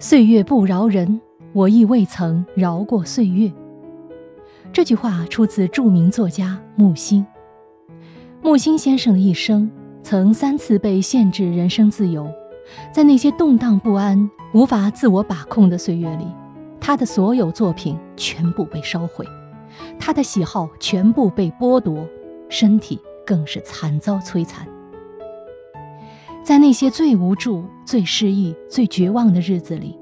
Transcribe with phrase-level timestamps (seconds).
[0.00, 1.20] 岁月不饶人，
[1.52, 3.52] 我亦未曾饶过岁月。
[4.72, 7.26] 这句话出自著名作家木心。
[8.40, 9.68] 木心先生的一生
[10.00, 12.30] 曾三次被限制人身自由，
[12.92, 16.26] 在那些动荡不安、无法自我把控的岁月里，
[16.80, 19.26] 他的所有作品全部被烧毁，
[19.98, 22.06] 他的喜好全部被剥夺，
[22.48, 24.64] 身体更是惨遭摧残。
[26.48, 29.94] 在那些最无助、最失意、最绝望的日子里，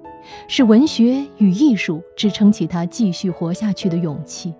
[0.46, 4.54] 是文学与艺术支撑起他继续活下去的勇气。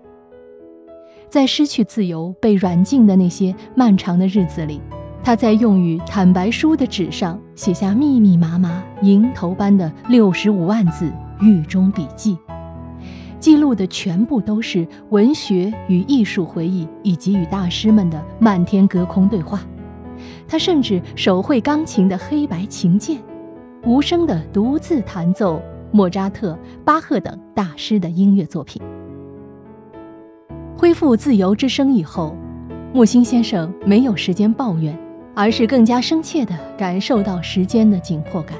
[1.29, 4.81] 在失去自由、被软禁的那些漫长的日子里，
[5.23, 12.37] 他在用于坦白书的纸上写下密密麻麻、蝇头般的六十五万字狱中笔记，
[13.39, 19.61] 记录的全部都是文学与艺术回忆以及与大师们的漫天隔空对话。
[20.47, 23.17] 他甚至手绘钢琴的黑白琴键，
[23.85, 28.81] 无声地独自弹奏莫扎特、巴赫等大师的音乐作品。
[30.77, 32.35] 恢复自由之声以后，
[32.93, 34.97] 木心先生没有时间抱怨，
[35.33, 38.57] 而是更加深切地感受到时间的紧迫感，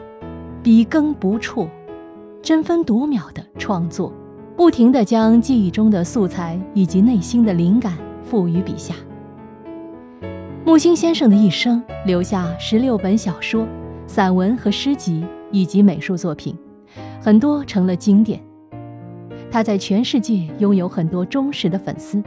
[0.64, 1.68] 笔耕不辍，
[2.42, 4.12] 争分夺秒地创作，
[4.56, 7.94] 不停地将记忆中的素材以及内心的灵感
[8.24, 8.96] 赋予笔下。
[10.68, 13.66] 木心先生的一生留下十六本小说、
[14.06, 16.54] 散文和诗集，以及美术作品，
[17.22, 18.38] 很多成了经典。
[19.50, 22.22] 他在全世界拥有很多忠实的粉丝。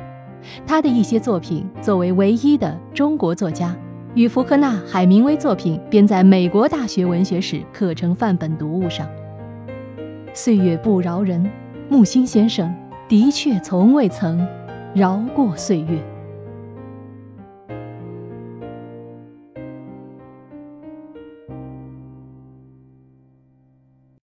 [0.66, 3.76] 他的一些作品作为唯一的中国作家，
[4.14, 9.06] 与福克纳、海明威作品编在美国大学文学史课程范本读物上。
[10.32, 11.46] 岁月不饶人，
[11.90, 12.74] 木心先生
[13.06, 14.40] 的确从未曾
[14.94, 16.02] 饶过岁月。